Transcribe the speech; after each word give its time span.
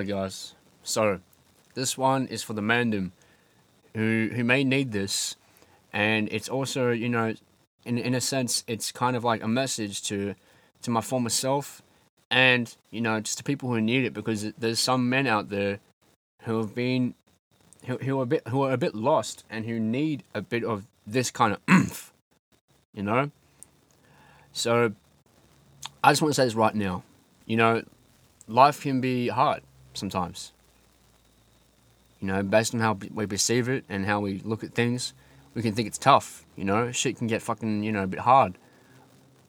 Alright, 0.00 0.08
guys. 0.08 0.54
So, 0.82 1.20
this 1.74 1.98
one 1.98 2.26
is 2.28 2.42
for 2.42 2.54
the 2.54 2.62
mandem 2.62 3.10
who 3.94 4.30
who 4.34 4.42
may 4.44 4.64
need 4.64 4.92
this, 4.92 5.36
and 5.92 6.26
it's 6.32 6.48
also 6.48 6.90
you 6.90 7.10
know, 7.10 7.34
in 7.84 7.98
in 7.98 8.14
a 8.14 8.20
sense, 8.22 8.64
it's 8.66 8.92
kind 8.92 9.14
of 9.14 9.24
like 9.24 9.42
a 9.42 9.46
message 9.46 10.02
to 10.04 10.36
to 10.80 10.90
my 10.90 11.02
former 11.02 11.28
self, 11.28 11.82
and 12.30 12.74
you 12.90 13.02
know, 13.02 13.20
just 13.20 13.36
to 13.36 13.44
people 13.44 13.68
who 13.68 13.78
need 13.78 14.06
it 14.06 14.14
because 14.14 14.50
there's 14.56 14.78
some 14.78 15.10
men 15.10 15.26
out 15.26 15.50
there 15.50 15.80
who 16.44 16.56
have 16.56 16.74
been 16.74 17.12
who, 17.84 17.98
who 17.98 18.20
are 18.20 18.22
a 18.22 18.26
bit 18.26 18.48
who 18.48 18.62
are 18.62 18.72
a 18.72 18.78
bit 18.78 18.94
lost 18.94 19.44
and 19.50 19.66
who 19.66 19.78
need 19.78 20.22
a 20.34 20.40
bit 20.40 20.64
of 20.64 20.86
this 21.06 21.30
kind 21.30 21.52
of 21.52 21.60
oomph, 21.70 22.10
you 22.94 23.02
know. 23.02 23.30
So, 24.50 24.94
I 26.02 26.12
just 26.12 26.22
want 26.22 26.32
to 26.32 26.40
say 26.40 26.46
this 26.46 26.54
right 26.54 26.74
now. 26.74 27.02
You 27.44 27.58
know, 27.58 27.82
life 28.48 28.80
can 28.80 29.02
be 29.02 29.28
hard 29.28 29.60
sometimes. 29.94 30.52
You 32.20 32.28
know, 32.28 32.42
based 32.42 32.74
on 32.74 32.80
how 32.80 32.98
we 33.14 33.26
perceive 33.26 33.68
it 33.68 33.84
and 33.88 34.04
how 34.04 34.20
we 34.20 34.40
look 34.44 34.62
at 34.62 34.74
things, 34.74 35.14
we 35.54 35.62
can 35.62 35.74
think 35.74 35.88
it's 35.88 35.98
tough. 35.98 36.44
You 36.56 36.64
know, 36.64 36.92
shit 36.92 37.16
can 37.16 37.26
get 37.26 37.42
fucking, 37.42 37.82
you 37.82 37.92
know, 37.92 38.02
a 38.02 38.06
bit 38.06 38.20
hard. 38.20 38.58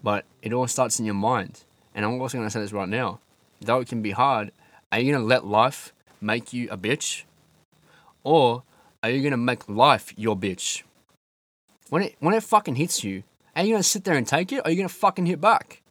But 0.04 0.26
it 0.41 0.54
all 0.54 0.68
starts 0.68 0.99
in 0.99 1.05
your 1.05 1.16
mind. 1.16 1.63
And 1.94 2.05
I'm 2.05 2.20
also 2.22 2.38
going 2.38 2.48
to 2.48 2.52
say 2.52 2.62
this 2.62 2.72
right 2.72 2.88
now. 2.88 3.20
Though 3.59 3.82
it 3.82 3.88
can 3.88 4.02
be 4.02 4.12
hard, 4.12 4.52
are 4.91 4.99
you 4.99 5.12
going 5.12 5.22
to 5.22 5.27
let 5.27 5.46
life 5.46 5.94
make 6.22 6.54
you 6.54 6.70
a 6.71 6.77
bitch? 6.77 7.23
Or 8.23 8.63
are 9.04 9.10
you 9.10 9.21
going 9.21 9.32
to 9.32 9.38
make 9.38 9.68
life 9.68 10.13
your 10.18 10.35
bitch? 10.35 10.84
When 11.90 12.04
it, 12.04 12.16
when 12.20 12.34
it 12.34 12.44
fucking 12.44 12.76
hits 12.76 13.04
you, 13.04 13.23
are 13.55 13.63
you 13.63 13.73
going 13.73 13.84
to 13.84 13.88
sit 13.88 14.05
there 14.05 14.16
and 14.16 14.26
take 14.26 14.51
it? 14.54 14.60
Or 14.60 14.68
are 14.68 14.70
you 14.71 14.77
going 14.77 14.88
to 14.88 14.94
fucking 14.94 15.26
hit 15.26 15.41
back? 15.41 15.82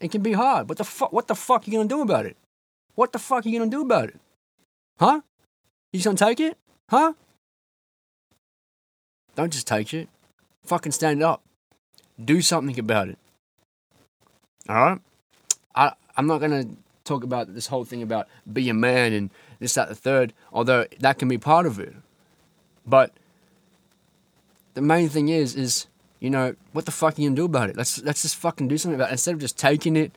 It 0.00 0.10
can 0.10 0.22
be 0.22 0.32
hard. 0.32 0.68
What 0.68 0.78
the 0.78 0.84
fuck? 0.84 1.12
What 1.12 1.28
the 1.28 1.34
fuck 1.34 1.66
are 1.66 1.70
you 1.70 1.78
gonna 1.78 1.88
do 1.88 2.02
about 2.02 2.26
it? 2.26 2.36
What 2.94 3.12
the 3.12 3.18
fuck 3.18 3.44
are 3.44 3.48
you 3.48 3.58
gonna 3.58 3.70
do 3.70 3.82
about 3.82 4.10
it? 4.10 4.20
Huh? 4.98 5.20
You 5.92 5.98
just 5.98 6.04
gonna 6.04 6.16
take 6.16 6.40
it? 6.40 6.56
Huh? 6.88 7.14
Don't 9.34 9.52
just 9.52 9.66
take 9.66 9.92
it. 9.92 10.08
Fucking 10.64 10.92
stand 10.92 11.22
up. 11.22 11.42
Do 12.22 12.40
something 12.40 12.78
about 12.78 13.08
it. 13.08 13.18
Alright? 14.68 15.00
I 15.74 15.92
I'm 16.16 16.26
not 16.26 16.40
gonna 16.40 16.66
talk 17.04 17.24
about 17.24 17.54
this 17.54 17.66
whole 17.66 17.84
thing 17.84 18.02
about 18.02 18.28
be 18.50 18.68
a 18.68 18.74
man 18.74 19.12
and 19.12 19.30
this, 19.58 19.74
that, 19.74 19.88
the 19.88 19.94
third, 19.94 20.32
although 20.52 20.86
that 21.00 21.18
can 21.18 21.28
be 21.28 21.38
part 21.38 21.66
of 21.66 21.78
it. 21.78 21.94
But 22.86 23.12
the 24.74 24.80
main 24.80 25.08
thing 25.08 25.28
is, 25.28 25.54
is 25.54 25.86
you 26.20 26.30
know, 26.30 26.54
what 26.72 26.86
the 26.86 26.90
fuck 26.90 27.18
are 27.18 27.20
you 27.20 27.28
gonna 27.28 27.36
do 27.36 27.44
about 27.44 27.70
it? 27.70 27.76
Let's 27.76 28.02
let's 28.02 28.22
just 28.22 28.36
fucking 28.36 28.68
do 28.68 28.78
something 28.78 28.98
about 28.98 29.10
it 29.10 29.12
instead 29.12 29.34
of 29.34 29.40
just 29.40 29.58
taking 29.58 29.96
it 29.96 30.12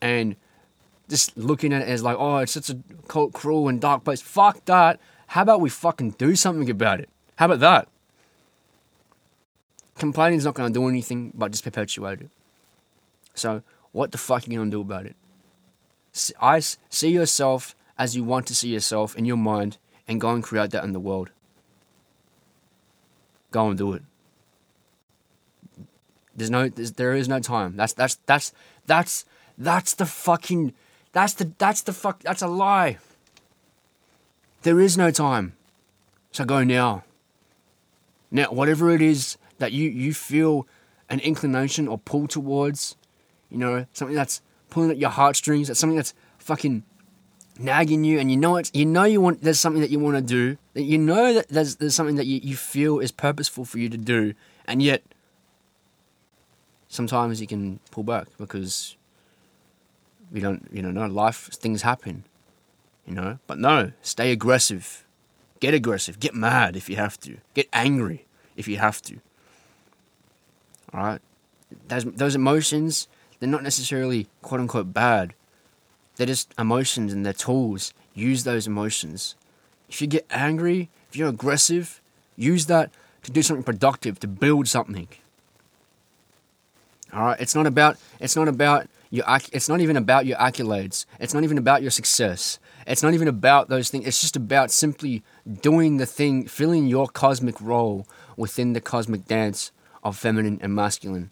and 0.00 0.36
just 1.10 1.36
looking 1.36 1.72
at 1.74 1.82
it 1.82 1.88
as 1.88 2.02
like, 2.02 2.16
oh, 2.18 2.38
it's 2.38 2.52
such 2.52 2.70
a 2.70 2.78
cold, 3.08 3.34
cruel 3.34 3.68
and 3.68 3.80
dark 3.80 4.04
place. 4.04 4.22
Fuck 4.22 4.64
that. 4.64 4.98
How 5.26 5.42
about 5.42 5.60
we 5.60 5.68
fucking 5.68 6.12
do 6.12 6.34
something 6.34 6.70
about 6.70 7.00
it? 7.00 7.10
How 7.36 7.46
about 7.46 7.60
that? 7.60 7.88
Complaining 9.98 10.38
is 10.38 10.46
not 10.46 10.54
gonna 10.54 10.70
do 10.70 10.88
anything 10.88 11.32
but 11.34 11.50
just 11.50 11.64
perpetuate 11.64 12.22
it. 12.22 12.30
So, 13.34 13.62
what 13.92 14.12
the 14.12 14.18
fuck 14.18 14.46
are 14.46 14.50
you 14.50 14.58
gonna 14.58 14.70
do 14.70 14.80
about 14.80 15.04
it? 15.04 15.16
I 16.40 16.60
see 16.60 17.10
yourself 17.10 17.74
as 17.98 18.16
you 18.16 18.24
want 18.24 18.46
to 18.46 18.54
see 18.54 18.70
yourself 18.70 19.16
in 19.16 19.24
your 19.24 19.36
mind 19.36 19.76
and 20.08 20.20
go 20.20 20.30
and 20.30 20.42
create 20.42 20.70
that 20.70 20.84
in 20.84 20.92
the 20.92 21.00
world. 21.00 21.30
Go 23.50 23.68
and 23.68 23.76
do 23.76 23.92
it. 23.92 24.02
There's 26.34 26.50
no, 26.50 26.68
there's, 26.68 26.92
there 26.92 27.14
is 27.14 27.28
no 27.28 27.40
time. 27.40 27.76
That's 27.76 27.92
that's 27.92 28.16
that's 28.26 28.52
that's 28.86 29.24
that's 29.58 29.94
the 29.94 30.06
fucking, 30.06 30.72
that's 31.12 31.34
the 31.34 31.52
that's 31.58 31.82
the 31.82 31.92
fuck. 31.92 32.20
That's 32.22 32.42
a 32.42 32.46
lie. 32.46 32.98
There 34.62 34.80
is 34.80 34.96
no 34.96 35.10
time. 35.10 35.54
So 36.32 36.44
go 36.44 36.62
now. 36.62 37.04
Now, 38.30 38.46
whatever 38.52 38.90
it 38.90 39.02
is 39.02 39.36
that 39.58 39.72
you 39.72 39.88
you 39.90 40.14
feel 40.14 40.66
an 41.08 41.20
inclination 41.20 41.88
or 41.88 41.98
pull 41.98 42.28
towards, 42.28 42.96
you 43.50 43.58
know, 43.58 43.86
something 43.92 44.14
that's 44.14 44.40
pulling 44.68 44.90
at 44.90 44.98
your 44.98 45.10
heartstrings. 45.10 45.66
That's 45.66 45.80
something 45.80 45.96
that's 45.96 46.14
fucking 46.38 46.84
nagging 47.58 48.04
you, 48.04 48.18
and 48.20 48.30
you 48.30 48.36
know 48.36 48.56
it's 48.56 48.70
you 48.72 48.86
know 48.86 49.04
you 49.04 49.20
want 49.20 49.42
there's 49.42 49.60
something 49.60 49.82
that 49.82 49.90
you 49.90 49.98
want 49.98 50.16
to 50.16 50.22
do. 50.22 50.56
That 50.74 50.82
you 50.82 50.98
know 50.98 51.34
that 51.34 51.48
there's 51.48 51.76
there's 51.76 51.94
something 51.94 52.16
that 52.16 52.26
you, 52.26 52.40
you 52.42 52.56
feel 52.56 53.00
is 53.00 53.10
purposeful 53.10 53.64
for 53.64 53.78
you 53.78 53.88
to 53.88 53.98
do, 53.98 54.34
and 54.66 54.80
yet 54.80 55.02
sometimes 56.88 57.40
you 57.40 57.46
can 57.46 57.80
pull 57.90 58.04
back 58.04 58.28
because 58.38 58.96
we 60.32 60.40
don't, 60.40 60.68
you 60.72 60.82
know, 60.82 60.90
no 60.90 61.06
life 61.06 61.48
things 61.52 61.82
happen, 61.82 62.24
you 63.06 63.14
know. 63.14 63.38
But 63.46 63.58
no, 63.58 63.92
stay 64.02 64.32
aggressive, 64.32 65.04
get 65.60 65.74
aggressive, 65.74 66.20
get 66.20 66.34
mad 66.34 66.76
if 66.76 66.88
you 66.88 66.96
have 66.96 67.18
to, 67.20 67.38
get 67.54 67.68
angry 67.72 68.26
if 68.56 68.68
you 68.68 68.78
have 68.78 69.02
to. 69.02 69.20
All 70.92 71.00
right, 71.00 71.20
those 71.88 72.04
those 72.04 72.34
emotions 72.34 73.08
they're 73.40 73.48
not 73.48 73.62
necessarily 73.62 74.28
quote 74.42 74.60
unquote 74.60 74.92
bad. 74.92 75.34
They're 76.16 76.26
just 76.26 76.54
emotions 76.58 77.12
and 77.12 77.24
they're 77.24 77.32
tools. 77.32 77.94
Use 78.14 78.44
those 78.44 78.66
emotions. 78.66 79.34
If 79.88 80.00
you 80.00 80.06
get 80.06 80.26
angry, 80.30 80.90
if 81.08 81.16
you're 81.16 81.30
aggressive, 81.30 82.00
use 82.36 82.66
that 82.66 82.90
to 83.22 83.30
do 83.30 83.42
something 83.42 83.64
productive, 83.64 84.20
to 84.20 84.28
build 84.28 84.68
something. 84.68 85.08
All 87.12 87.24
right, 87.24 87.40
it's 87.40 87.54
not 87.54 87.66
about 87.66 87.96
it's 88.20 88.36
not 88.36 88.46
about 88.46 88.86
your 89.10 89.24
it's 89.52 89.68
not 89.68 89.80
even 89.80 89.96
about 89.96 90.24
your 90.24 90.38
accolades. 90.38 91.04
It's 91.18 91.34
not 91.34 91.42
even 91.42 91.58
about 91.58 91.82
your 91.82 91.90
success. 91.90 92.58
It's 92.86 93.02
not 93.02 93.12
even 93.12 93.28
about 93.28 93.68
those 93.68 93.90
things. 93.90 94.06
It's 94.06 94.20
just 94.20 94.36
about 94.36 94.70
simply 94.70 95.22
doing 95.60 95.96
the 95.96 96.06
thing, 96.06 96.46
filling 96.46 96.86
your 96.86 97.08
cosmic 97.08 97.60
role 97.60 98.06
within 98.36 98.72
the 98.72 98.80
cosmic 98.80 99.26
dance 99.26 99.72
of 100.02 100.16
feminine 100.16 100.58
and 100.62 100.74
masculine. 100.74 101.30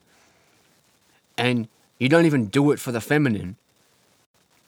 And 1.36 1.68
you 1.98 2.08
don't 2.08 2.26
even 2.26 2.46
do 2.46 2.72
it 2.72 2.80
for 2.80 2.90
the 2.90 3.00
feminine, 3.00 3.56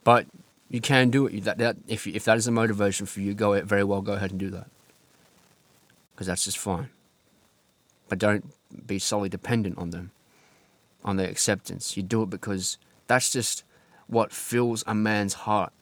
but 0.04 0.26
you 0.68 0.80
can 0.80 1.10
do 1.10 1.26
it. 1.26 1.44
That, 1.44 1.58
that 1.58 1.76
if 1.88 2.06
if 2.06 2.24
that 2.24 2.36
is 2.36 2.46
a 2.46 2.52
motivation 2.52 3.06
for 3.06 3.20
you, 3.20 3.34
go 3.34 3.60
very 3.62 3.84
well. 3.84 4.02
Go 4.02 4.12
ahead 4.12 4.30
and 4.30 4.38
do 4.38 4.50
that, 4.50 4.68
because 6.12 6.28
that's 6.28 6.44
just 6.44 6.58
fine. 6.58 6.90
But 8.08 8.18
don't 8.18 8.44
be 8.86 9.00
solely 9.00 9.28
dependent 9.28 9.78
on 9.78 9.90
them 9.90 10.12
on 11.04 11.16
their 11.16 11.28
acceptance. 11.28 11.96
You 11.96 12.04
do 12.04 12.22
it 12.22 12.30
because 12.30 12.78
that's 13.10 13.32
just 13.32 13.64
what 14.06 14.30
fills 14.32 14.84
a 14.86 14.94
man's 14.94 15.34
heart. 15.34 15.72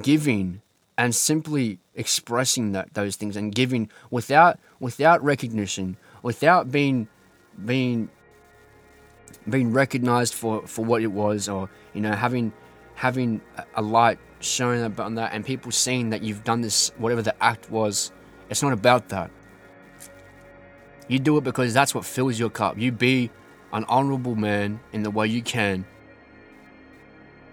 Giving 0.00 0.62
and 0.96 1.12
simply 1.12 1.80
expressing 1.96 2.70
that 2.72 2.94
those 2.94 3.16
things 3.16 3.36
and 3.36 3.52
giving 3.52 3.90
without 4.08 4.60
without 4.78 5.22
recognition, 5.22 5.96
without 6.22 6.70
being 6.70 7.08
being 7.64 8.08
being 9.48 9.72
recognized 9.72 10.32
for, 10.32 10.64
for 10.68 10.84
what 10.84 11.02
it 11.02 11.08
was 11.08 11.48
or 11.48 11.68
you 11.92 12.00
know 12.00 12.12
having 12.12 12.52
having 12.94 13.40
a 13.74 13.82
light 13.82 14.18
showing 14.38 14.82
up 14.82 15.00
on 15.00 15.16
that 15.16 15.32
and 15.32 15.44
people 15.44 15.72
seeing 15.72 16.10
that 16.10 16.22
you've 16.22 16.44
done 16.44 16.60
this 16.60 16.92
whatever 16.98 17.22
the 17.22 17.34
act 17.42 17.68
was 17.68 18.12
it's 18.48 18.62
not 18.62 18.72
about 18.72 19.08
that 19.08 19.30
you 21.08 21.18
do 21.18 21.36
it 21.38 21.44
because 21.44 21.74
that's 21.74 21.94
what 21.94 22.04
fills 22.04 22.38
your 22.38 22.50
cup. 22.50 22.78
You 22.78 22.92
be 22.92 23.30
an 23.72 23.84
honorable 23.88 24.34
man 24.34 24.80
in 24.92 25.02
the 25.02 25.10
way 25.10 25.26
you 25.26 25.42
can 25.42 25.84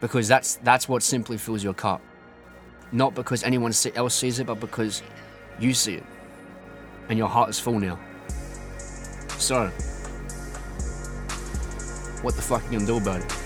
because 0.02 0.28
that's 0.28 0.58
that's 0.58 0.88
what 0.88 1.03
simply 1.03 1.38
fills 1.38 1.64
your 1.64 1.74
cup. 1.74 2.02
Not 2.91 3.16
because 3.16 3.44
anyone 3.44 3.73
else 3.96 4.14
sees 4.14 4.40
it, 4.40 4.47
but 4.47 4.59
because 4.59 5.02
you 5.59 5.73
see 5.73 5.96
it. 5.96 6.03
And 7.09 7.17
your 7.17 7.28
heart 7.28 7.50
is 7.50 7.59
full 7.59 7.79
now. 7.79 8.00
So, 9.38 9.67
what 12.22 12.35
the 12.35 12.41
fuck 12.41 12.62
are 12.62 12.66
you 12.66 12.79
gonna 12.79 12.85
do 12.85 12.97
about 12.97 13.22
it? 13.22 13.45